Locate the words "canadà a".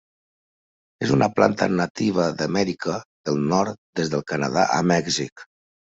4.35-4.85